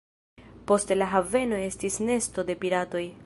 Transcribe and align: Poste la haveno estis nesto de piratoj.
Poste 0.71 0.97
la 1.01 1.09
haveno 1.17 1.61
estis 1.67 2.01
nesto 2.09 2.49
de 2.51 2.59
piratoj. 2.65 3.05